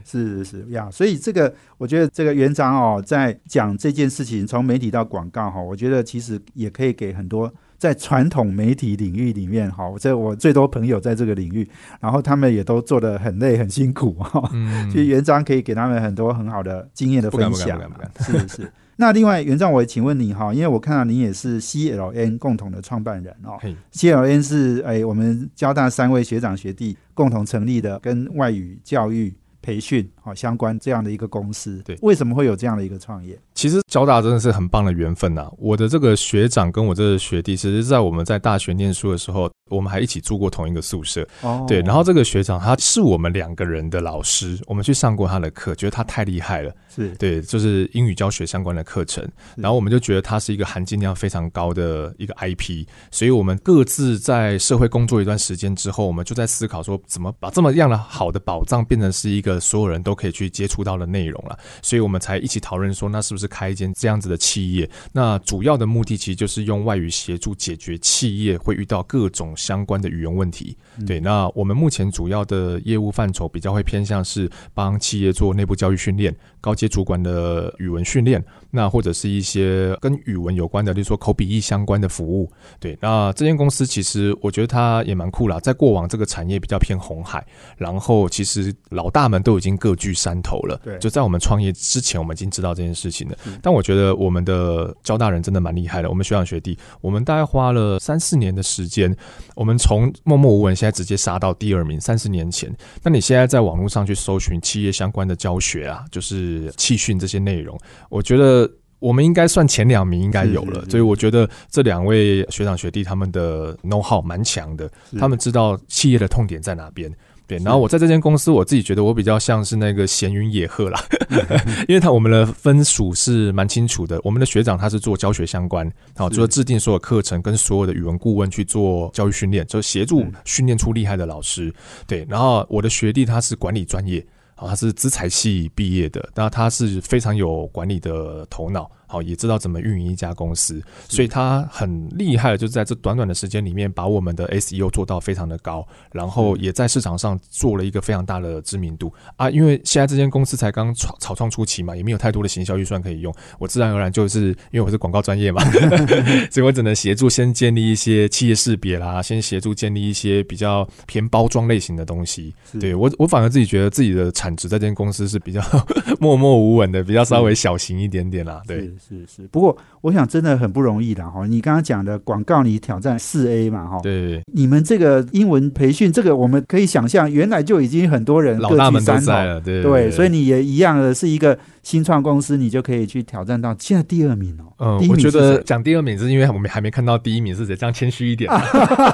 [0.07, 0.67] 是是是。
[0.71, 11.69] 呀，所以这个我觉得这个园长哦，在讲这件事情，从媒体到广告哈、我觉得其实也可以给很多在传统媒体领域里面哈，这我最多朋友在这个领域，
[11.99, 14.89] 然后他们也都做得很累很辛苦哈、嗯。
[14.89, 17.81] 其实园长可以给他们很多很好的经验的分享
[18.21, 18.73] 是是。
[18.95, 23.59] 那另外，园长，我也请问你哈，因为我看到你也是 CLN 共同的创办人哦
[23.93, 31.83] ，CLN 是哎，我们交大三位学长学弟共同成立的，跟外语教育培训好相关这样的一个公司。
[31.85, 31.99] 对。
[32.03, 33.37] 为什么会有这样的一个创业？
[33.63, 41.25] 其实交大真的是很棒的缘分呐、我的这个学长跟我这个学弟，其实在我们在大学念书的时候，我们还一起住过同一个宿舍。
[41.43, 41.65] 哦。
[41.69, 46.75] 对，然后这个学长他是我们两个人的老师，我们去上过他的课，觉得他太厉害了。
[46.93, 47.11] 是。
[47.11, 64.89] 对，就是英语教学相关的课程，然后我们就觉得他是一个含金量非常高的一个 IP，所以我们各自在社会工作一段时间之后，我们就在思考说，怎么把这么样的好的宝藏变成是一个所有人都可以去接触到的内容了，所以我们才一起讨论说，那是不是开一间这样子的企业？
[65.13, 70.75] 那主要的目的其实就是用外语协助解决企业会遇到各种相关的语言问题。
[71.07, 82.51] 对，那我们目前主要的业务范畴比较会偏向是帮企业做内部教育训练、高阶主管的语文训练，那或者是一些跟语文有关的，例如说口笔译相关的服务。
[82.81, 87.45] 对，那这间公司其实我觉得它也蛮酷啦，在过往这个产业比较偏红海，
[87.77, 90.81] 然后其实老大们都已经各据山头了。
[90.85, 93.37] 对就在我们创业之前，我们已经知道这件事情了。
[93.61, 99.15] 但我觉得我们的交大人真的蛮厉害的，我们学长学弟，我们大概花了三四年的时间，
[99.57, 102.01] 我们从默默无闻现在直接杀到第二名。
[102.01, 102.69] 三十年前，
[103.03, 108.71] 那你现在在网络上去搜寻企业相关的教学啊，就是气训这些内容，我觉得。
[109.03, 114.89] 我们应该算前两名，应该有了，所以我觉得这两位学长学弟他们的 know how 蛮强的，
[115.19, 117.13] 他们知道企业的痛点在哪边。
[117.49, 121.05] 对，然后我在这间公司，我自己觉得我比较像是那个闲云野鹤啦，
[121.89, 124.21] 因为他我们的分属是蛮清楚的。
[124.23, 131.75] 我们的学长他是做教学相关，好，是就是制定所有课程跟所有的语文顾问去做教育训练，就是协助嗯训练出厉害的老师。
[132.07, 134.25] 对，然后我的学弟他是管理专业，
[134.67, 138.91] 他是资财系毕业的，那他是非常有管理的头脑。
[139.13, 149.51] 好，也知道怎么运营一家公司，所以他很厉害的，就是在这短短的时间里面，把我们的 SEO 做到非常的高，然后也在市场上做了一个非常大的知名度啊。
[149.51, 155.63] 因为现在这间公司才刚草草创初期嘛，也没有太多的行销预算可以用，我自然而然就是因为我是广告专业嘛，
[156.51, 162.55] 所以我只能协助先建立一些企业识别啦，先协助建立一些比较偏包装类型的东西。
[162.81, 165.61] 对我，我反而自己觉得自己的产值在这间公司是比较
[166.19, 168.63] 默默无闻的，比较稍微小型一点点啦。
[168.67, 168.91] 对。
[169.09, 171.47] 是是是，不过我想真的很不容易啦哈。
[171.47, 179.23] 你刚刚讲的广告，你挑战四 A 嘛哈，对，你们这个英文培训，这个我们可以想象，原来就已经很多人老大们都。
[179.23, 184.65] 在了，对对，所以你也一样的是一个新创公司，你就可以去挑战到现在第二名哦。
[184.85, 188.51] 嗯我觉得讲第二名是因为我们还没看到第一名是谁，这样谦虚一点。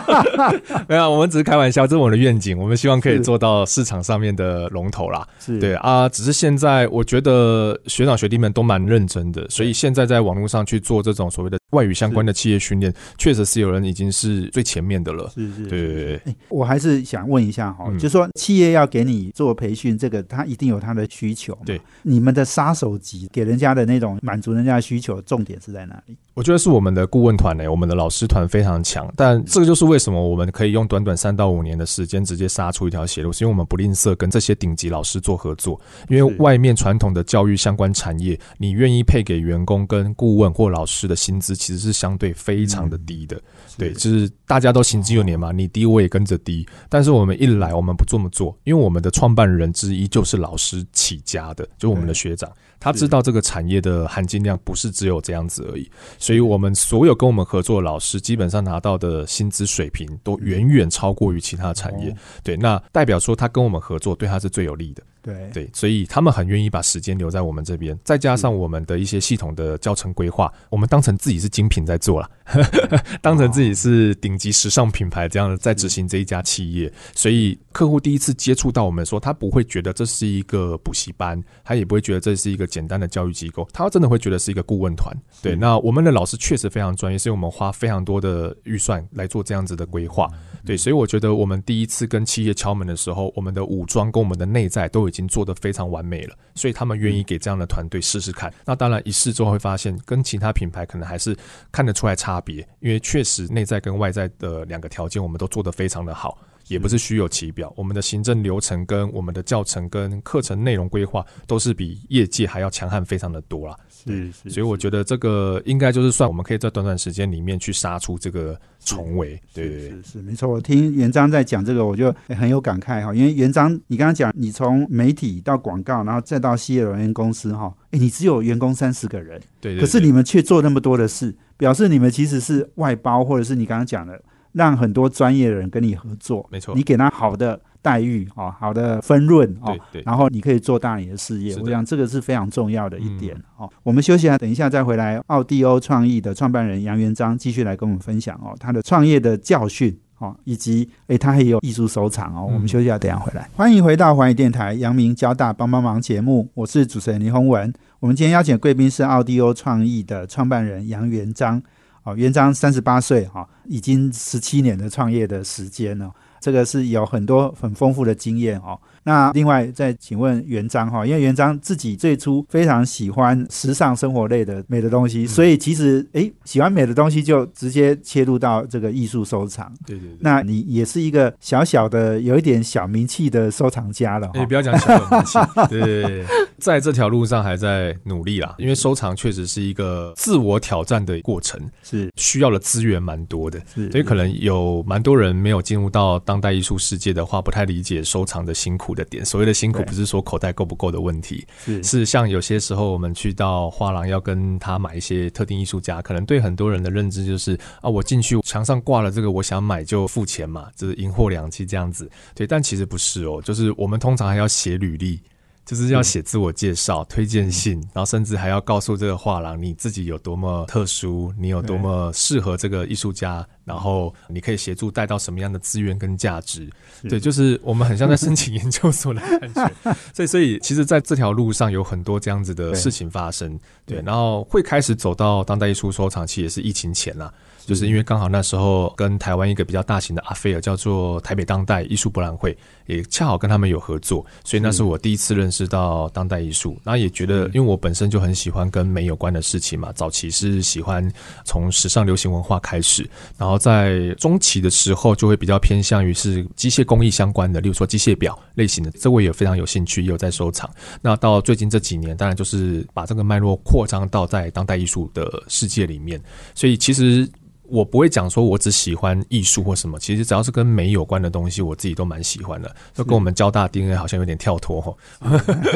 [0.88, 5.26] 没有，我们只是开玩笑，这是我们的愿景，我们希望可以做到市场上面的龙头啦。
[5.38, 15.30] 是对啊，只是现在我觉得学长学弟们都蛮认真的，所以现在在网络上去做这种所谓的外语相关的企业训练，确实是有人已经是最前面的了。
[15.34, 21.60] 是是，对对对，哎，我还是想问一下哈，嗯就说企业要给你做培训，这个他一定有他的需求嘛。
[21.66, 26.16] 对，你们的杀手级给人家的那种满足人家的需求，重点是在哪里？
[26.32, 35.78] 我觉得是我们的顾问团呢、我们的老师团非常强，但这个就是为什么我们可以用短短三到五年的时间直接杀出一条血路，是因为我们不吝啬跟这些顶级老师做合作。
[36.08, 43.40] 因为外面传统的教育相关产业，你愿意配给员工跟顾问或老师的薪资，其实是相对非常的低的。
[43.76, 46.66] 对，就是大家都行之有年嘛，你低我也跟着低。
[46.88, 55.90] 但是我们一来，我们不这么做，因为我们的创办人之一就是老师起家的，就我们的学长，他知道这个产业的含金量不是只有这样子而已。
[56.18, 62.10] 所以我们所有跟我们合作的老师，基本上拿到的薪资水平都远远超过于其他产业。
[62.10, 65.02] 哦对，那代表说他跟我们合作，对他是最有利的。
[65.34, 65.50] 对。
[65.64, 72.30] 对，所以他们很愿意把时间留在我们这边，再加上我们的一些系统的教程规划，我们当成自己是精品在做了，
[73.20, 85.14] 当成自己是顶级时尚品牌这样的在执行这一家企业，所以客户第一次接触到我们说，他不会觉得这是一个补习班，他也不会觉得这是一个简单的教育机构，他真的会觉得是一个顾问团。
[85.42, 90.28] 对，那我们的老师确实非常专业，所以我们花非常多的预算来做这样子的规划。
[90.64, 98.52] 对，所以我觉得我们第一次跟企业敲门的时候，我们的武装跟我们的内在都已经做得非常完美了，所以他们愿意给这样的团队试试看。
[98.64, 101.34] 那当然一试之后会发现，跟其他品牌可能还是
[101.72, 106.38] 看得出来差别，因为确实内在跟外在的两个条件我们都做得非常的好。
[106.68, 113.76] 也不是虚有其表，我们的行政流程跟我们的教程跟课程内容规划都是比业界还要强悍非常的多啦。
[113.90, 119.40] 是是，所以我觉得这个应该就是算我们可以在短短时间里面去杀出这个重围。
[119.52, 120.48] 对对对，是是没错。
[120.48, 123.14] 我听元章在讲这个，我就很有感慨哈。
[123.14, 134.20] 因为元章，你刚刚讲你从媒体到广告，然后再到西尔人公司哈，哎，你只有员工三十个人，对，可是你们却做那么多的事，表示你们其实是外包，或者是你刚刚讲的。
[134.52, 141.56] 让很多专业的人跟你合作，没错，你给他好的待遇哦，好的分润哦，对，然后你可以做大你的事业。
[141.62, 143.70] 我想这个是非常重要的一点哦。
[143.82, 145.20] 我们休息下，等一下再回来。
[145.28, 152.50] 奥迪欧创意的创办人杨元章继续来跟我们分享哦，他的创业的教训哦，以及诶，他还有艺术收藏哦。
[152.52, 153.48] 我们休息下，等下回来。
[153.54, 157.72] 欢迎回到环宇电台阳明交大帮帮忙节目，我是主持人林宏文。
[158.00, 161.62] 我们今天邀请的贵宾是奥迪欧创意的创办人杨元章。
[162.08, 168.80] 哦，元璋三十八岁，哈，已经十七年的创业的时间了，这个是有很多很丰富的经验哦。
[169.08, 179.72] 那另外再请问元章哈，因为元章自己最初非常喜欢时尚生活类的美的东西，所以其实诶喜欢美的东西就直接切入到这个艺术收藏。
[179.86, 184.30] 对对对，那你也是一个小小的有一点小名气的收藏家了。
[184.34, 185.38] 你不要讲小名气，
[185.70, 186.22] 对，
[186.58, 188.56] 在这条路上还在努力啦。
[188.58, 198.94] 因为收藏确实是一个自我挑战的过程，是需要的资源蛮多的，是，所以可能有蛮多人没有进入到当代艺术世界的话，不太理解收藏的辛苦。
[198.98, 212.10] 的点，所谓的辛苦不是说口袋够不够的问题，是是像有些时候我们去到画廊要跟他买一些特定艺术家，可能对很多人的认知就是啊，我进去墙上挂了这个，我想买就付钱嘛，就是银货两讫这样子。
[212.34, 215.20] 对，但其实不是哦，就是我们通常还要写履历。
[215.68, 226.66] 就是要写自我介绍、推荐信，然后甚至还要告诉这个画廊你自己有多么特殊，你有多么适合这个艺术家，然后你可以协助带到什么样的资源跟价值。
[227.06, 229.92] 对，就是我们很像在申请研究所的感觉。
[230.16, 233.60] 所以，所以其实在这条路上有很多这样子的事情发生。
[233.84, 237.30] 对，然后会开始走到当代艺术收藏，其实也是疫情前啦。
[237.68, 246.80] 就是因为刚好那时候跟台湾一个比较大型的阿菲尔叫做台北当代艺术博览会，也恰好跟他们有合作，所以那是我第一次认识到当代艺术。
[246.82, 251.06] 然后也觉得，因为我本身就很喜欢跟美有关的事情嘛，早期是喜欢
[251.44, 260.70] 从时尚流行文化开始，然后在中期的时候就会比较偏向于是机械工艺相关的，例如说机械表类型的，这我也非常有兴趣，也有在收藏。
[261.02, 266.18] 那到最近这几年，当然就是把这个脉络扩张到在当代艺术的世界里面，
[266.54, 267.28] 所以其实。
[267.68, 269.98] 我不会讲说，我只喜欢艺术或什么。
[269.98, 272.74] 其实只要是跟美有关的东西，我自己都蛮喜欢的。
[272.94, 274.94] 就跟我们交大 DNA 好像有点跳脱哈。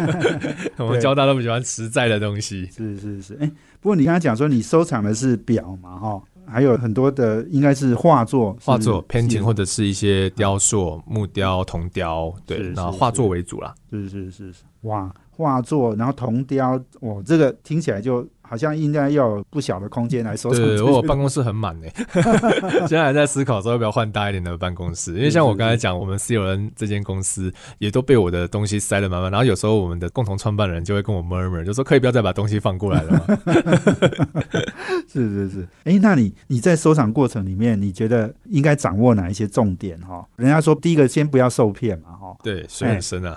[0.78, 2.66] 我们交大都不喜欢实在的东西。
[2.74, 3.46] 是是是，哎，
[3.80, 13.74] 不过你刚才讲说你收藏的是表嘛，哈，还有很多的应该是画作，画作 painting 或者是一些雕塑、木雕、铜雕，对，然后画作为主啦。
[13.90, 18.26] 是是是是，哇，画作，然后铜雕，哦，这个听起来就。
[18.52, 20.60] 好像应该要有不小的空间来收藏。
[20.62, 21.86] 对，我办公室很满呢。
[22.86, 29.30] 现在还在思考说要不要换大一点的办公室，因为像我刚才讲，我们 C 友人这间公司也都被我的东西塞得满满。
[29.30, 33.24] 然后有时候我们的共同创办人就会跟我 murmur，就说可以不要再把东西放过来了吗？
[35.10, 35.68] 是 是是。
[35.84, 39.98] 哎，那你你在收藏过程里面，你觉得应该掌握哪一些重点？
[40.02, 42.36] 哈，人家说第一个先不要受骗嘛，哈。
[42.44, 43.34] 对，水很深啊。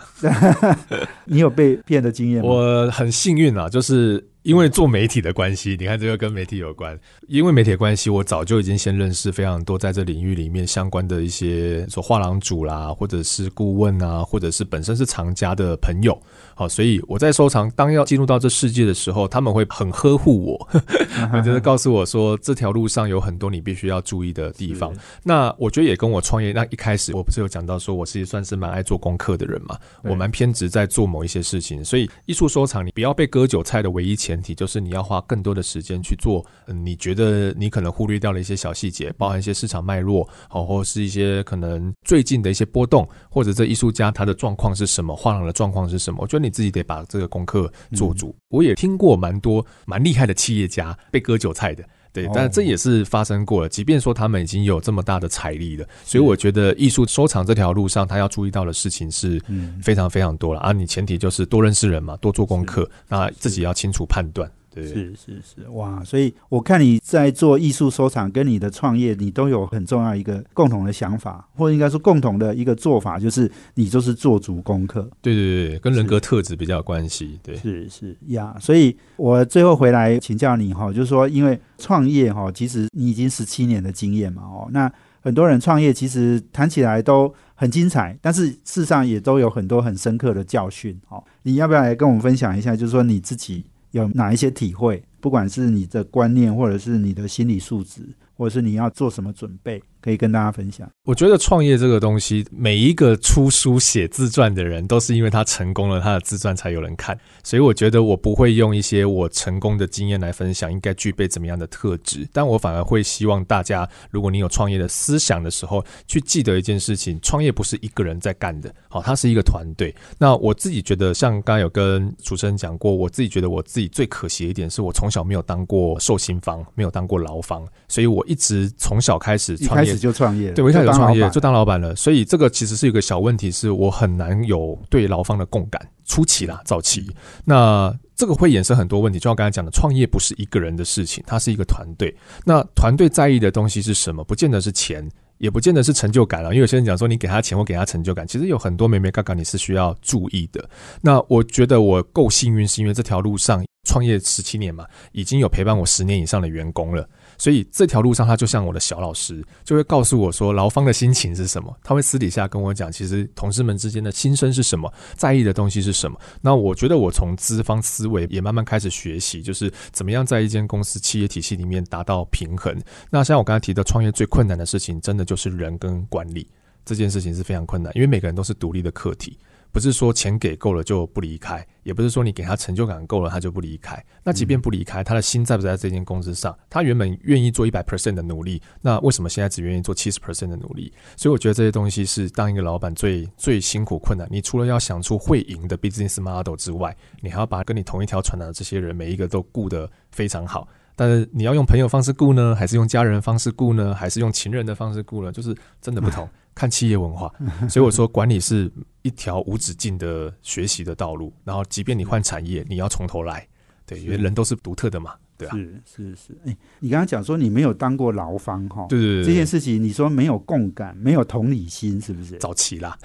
[1.24, 2.50] 你有被骗的经验吗？
[2.50, 4.22] 我很幸运啊，就是。
[4.46, 6.98] 因为做媒体的关系，你看这个跟媒体有关。
[7.28, 16.16] 因为媒体的关系，我早就已经先认识非常多在这领域里面相关的一些说画廊主啦，或者是顾问啊，或者是本身是藏家的朋友。
[16.56, 20.70] 好，所以我在收藏，当要进入到这世界的时候，他们会很呵护我，
[21.44, 24.94] 就是告诉我说这条路上有很多你必须要注意的地方。
[25.24, 31.84] 那我觉得也跟我创业那一开始，我不是有讲到说我是算是蛮爱做功课的人嘛，我蛮偏执在做某一些事情。
[31.84, 46.18] 所以艺术收藏，你不要被割韭菜的唯一前前提，就是你要花更多的时间去做，嗯，你觉得你可能忽略掉了一些小细节，包含一些市场脉络，好，或是一些可能最近的一些波动，或者这艺术家他的状况是什么，画廊的状况是什么？
[46.22, 48.36] 我觉得你自己得把这个功课做足。
[48.50, 51.84] 我也听过蛮多蛮厉害的企业家被割韭菜的。
[52.14, 53.68] 对，但这也是发生过了。
[53.68, 59.38] 即便说他们已经有这么大的财力了，所以我觉得艺术收藏这条路上，他要注意到的事情是
[59.84, 60.72] 非常非常多了啊。
[60.72, 64.50] 你前提就是多认识人嘛，多做功课，那自己要清楚判断。
[64.84, 66.04] 是是是，哇！
[66.04, 75.10] 所以我看你在做艺术收藏，跟你的创业，你都有很重要一个共同的想法，或者应该说共同的一个做法，就是你就是做足功课。
[75.22, 77.40] 对对对，跟人格特质比较有关系。
[77.42, 78.56] 对，是是呀。
[78.60, 91.00] 所以我最后回来请教你哈，就是说，因为创业哈，其实你已经十七年的经验嘛，哦，那很多人创业其实谈起来都很精彩，但是事实上也都有很多很深刻的教训。
[91.10, 92.76] 哦，你要不要来跟我们分享一下？
[92.76, 93.64] 就是说你自己。
[93.96, 95.02] 有哪一些体会？
[95.22, 98.02] 不管是你的观念，或者是你的心理素质，
[98.36, 99.82] 或者是你要做什么准备？
[100.06, 100.88] 可以跟大家分享。
[101.04, 107.20] 我觉得创业这个东西，每一个出书写自传的人，都是因为他成功了，他的自传才有人看。
[107.44, 112.28] 所以我觉得我不会用一些我成功的经验来分享，应该具备怎么样的特质。
[112.32, 119.92] 但我反而会希望大家，如果你有创业的思想的时候，去记得一件事情：创业不是一个人在干的，好，它是一个团队。
[120.20, 129.95] 那我自己觉得，像刚刚有跟主持人讲过，我自己觉得我自己最可惜的一点，是我从小没有当过受刑方，没有当过牢房，所以我一直从小开始创业。
[129.98, 135.82] 就创业，对，我一开始创业就当老板了，所以这个其实是一个小问题，是我很难有对劳方的共感。
[136.08, 137.10] 初期啦，早期，
[137.44, 142.16] 那这个会衍生很多问题，就像刚才讲的，创业不是一个人的事情，它是一个团队。
[142.44, 144.24] 那团队在意的东西是什么？
[144.24, 146.50] 不见得是钱，也不见得是成就感了。
[146.50, 150.64] 因为有些人讲说，你给他钱或给他成就感，其实有很多美美嘎嘎你是需要注意的。
[151.02, 157.10] 那我觉得我够幸运，是因为这条路上创业十七年嘛，已经有陪伴我十年以上的员工了。
[157.38, 161.76] 所以这条路上，他就像我的小老师，就会告诉我说，劳方的心情是什么。
[161.84, 166.20] 他会私底下跟我讲，其实同事们之间的心声是什么，在意的东西是什么。
[166.42, 172.76] 那我觉得我从资方思维也慢慢开始学习，就是怎么样在一间公司企业体系里面达到平衡。
[173.10, 176.48] 那像我刚才提的，创业最困难的事情，真的就是人跟管理
[176.84, 179.38] 这件事情是非常困难，因为每个人都是独立的课题。
[179.76, 184.02] 不是说钱给够了就不离开，也不是说你给他成就感够了他就不离开。
[184.24, 186.58] 那即便不离开，他的心在不在这间公司上？
[186.70, 190.94] 他原本愿意做一百 percent 的努力，那为什么现在只愿意做七十 percent 的努力？
[191.18, 194.26] 所以我觉得这些东西是当一个老板最最辛苦困难。
[194.32, 200.66] 你除了要想出会赢的 business model 之外，你还要把跟你同一条船的这些人每一个都顾得非常好。
[200.96, 205.32] 但是你要用朋友方式雇呢，还是用家人方式雇呢，还是用情人的方式雇呢？
[205.32, 206.28] 就是真的不同。
[206.56, 207.30] 看企业文化，
[207.68, 208.72] 所以我说管理是
[209.02, 211.34] 一条无止境的学习的道路。
[211.44, 213.46] 然后，即便你换产业，你要从头来，
[213.86, 215.52] 对，因为人都是独特的嘛，对啊。
[215.54, 222.38] 是是是，哎，你刚刚讲说你没有当过劳方哈，对对对，这件事情你说没有共感，没有同理心，是不是？
[222.38, 222.98] 早期啦，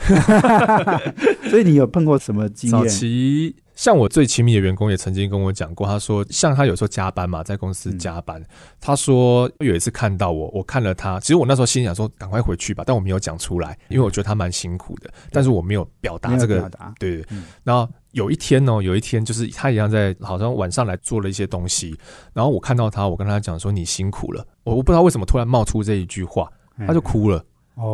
[1.51, 2.78] 所以你有碰过什么经验？
[2.78, 3.57] 早期。
[3.80, 8.44] 像我最亲密的员工也曾经跟我讲过，他说，像他有时候加班嘛，在公司加班，
[8.78, 17.38] 他说有一次看到我，我看了他，其实我那时候心想说，赶快回去吧，但我没有讲出来，因为我觉得他蛮辛苦的，但是我没有表达这个，对对。
[17.64, 21.98] 然后有一天哦，有一天就是他一样在，好像晚上来做了一些东西，
[22.34, 26.46] 然后我看到他，我跟他讲说你辛苦了，我我不知道为什么突然冒出这一句话，
[26.86, 27.42] 他就哭了。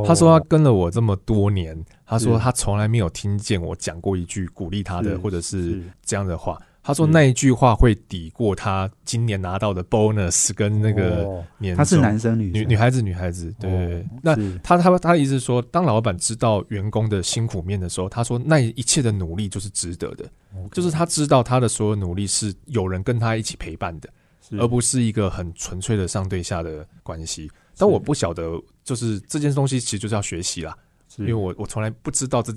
[0.07, 1.77] 他说他跟了我这么多年，
[2.07, 6.61] 他说他从来没有听见我讲过一句鼓励他的或者是这样的话。
[6.83, 11.79] 他说那一句话会抵过他今年拿到的 bonus 跟那个年终。
[11.79, 14.07] 他是男生女女女孩子女孩子对。
[14.23, 20.31] 那他他他的意思是说，当老板知道员工的辛苦面的时候，他说那一切的努力就是值得的，
[20.71, 24.09] 就是他知道他的所有努力是有人跟他一起陪伴的，
[24.53, 27.51] 而不是一个很纯粹的上对下的关系。
[27.77, 30.77] 但我不晓得，就是这件东西其实就是要学习啦。
[31.19, 32.53] 因为我我从来不知道这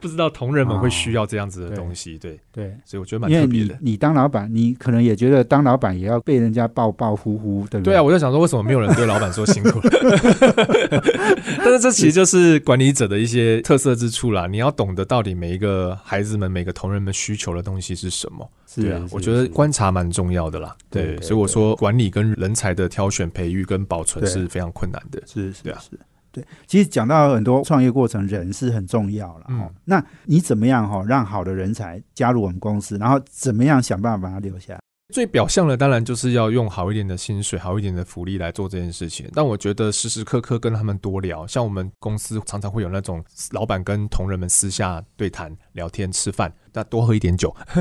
[0.00, 3.76] 不知道同仁们会需要这样子的东西，对对，所以我觉得蛮特别的。
[3.80, 7.92] 你当老板，你可能也觉得当老板也要被人家抱抱呼呼，对不对？
[7.92, 9.80] 对啊，我就想说，为什么没有人对老板说辛苦？
[11.58, 14.46] 但是这其实就是管理者的一些特色之处啦。
[14.46, 18.48] 你要懂得到底每一个孩子们、每个同仁们需求的东西是什么。
[18.74, 20.76] 对啊，我觉得观察蛮重要的啦。
[20.90, 25.22] 对，所以我说管理跟人才的挑选、培育跟保存是非常困难的。
[25.26, 25.98] 是是啊，是。
[26.36, 29.46] 对，其实讲到很多创业过程，人是很重要了。
[29.48, 34.78] 哦，那你怎么样哈，让好的人才加入我们公司，然后怎么样想办法把他留下？
[35.12, 39.30] 最表象的当然就是要用好一点的薪水、好一点的福利来做这件事情。
[39.32, 47.54] 但我觉得时时刻刻跟他们多聊，像我们公司常常会有那种老板跟同仁们私下对谈、聊天、吃饭，那多喝一点酒，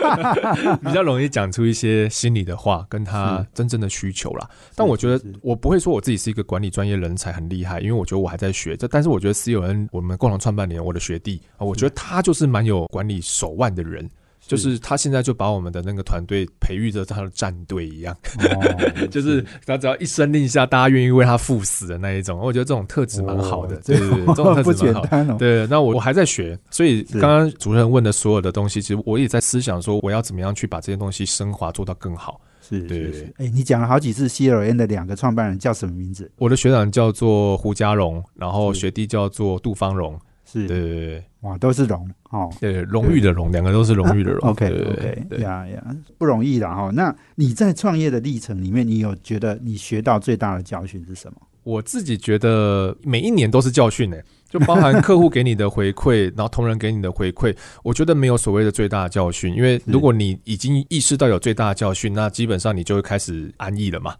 [0.82, 4.48] 比较容易讲出一些心里的话，跟他真正的需求啦。
[4.74, 8.74] 但我觉得我不会说我自己是一个管理专业人才很厉害，因为我觉得我还在学。
[8.74, 14.08] 这但是我觉得 C 友恩，我们共同创办人，我的学弟啊，我觉得他就是蛮有管理手腕的人。
[14.46, 18.16] 就是他现在就把我们的那个团队培育着他的战队一样，
[19.10, 22.38] 就是他只要一声令下，大家愿意为他赴死的那一种。
[22.38, 25.34] 我觉得这种特质蛮好的，对对对，这种特质蛮好。
[25.38, 32.40] 对，那我我还在学，所以刚刚主持人问的所有的东西，其实我也在思想说，我要怎么样去把这些东西升华做到更好。
[32.68, 33.34] 是，是是。
[33.38, 36.30] 哎，你讲了好几次 C L N 的两个创办人叫什么名字？
[36.36, 40.18] 我的学长叫做胡家荣，然后学弟叫做杜方荣。
[40.60, 44.48] 是，对对对，哇，都是荣哦，对，荣誉的荣，两个都是荣誉的荣。
[44.48, 46.90] OK OK，呀呀，不容易的哈。
[46.94, 51.38] 那你在创业的历程里面，你有觉得你学到最大的教训是什么？
[51.62, 54.16] 我自己觉得每一年都是教训呢。
[54.48, 64.14] 就包含客户给你的回馈，然后同仁给你的回馈，我觉得没有所谓的最大的教训，因为如果你已经意识到有最大的教训，那基本上你就会开始安逸了嘛。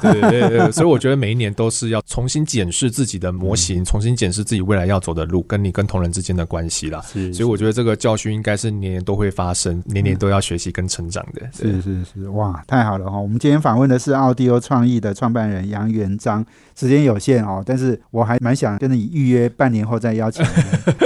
[0.00, 7.00] 对对对，所以我觉得每一年都是要重新检视自己的模型，重新检视自己未来要走的路，跟你跟同仁之间的关系啦。
[7.02, 11.42] 是，所以我觉得这个教训应该是年年都会发生，年年都要学习跟成长的。
[11.52, 13.18] 是是是，哇，太好了哈！
[13.18, 16.44] 我们今天访问的是奥迪欧创意的创办人杨元章，
[16.76, 20.44] 时间有限哦，但是我还蛮想跟你预约半年后再邀请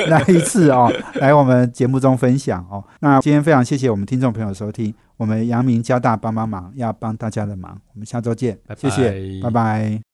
[0.08, 2.84] 来 一次哦，来我们节目中分享哦。
[3.00, 4.92] 那今天非常谢谢我们听众朋友收听。
[5.16, 7.80] 我们阳明交大帮帮忙，要帮大家的忙。
[7.94, 10.02] 我们下周见，谢谢，拜拜。